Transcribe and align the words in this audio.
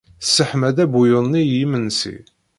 Tesseḥma-d 0.21 0.77
abuyun-nni 0.83 1.41
i 1.43 1.51
yimensi. 1.53 2.15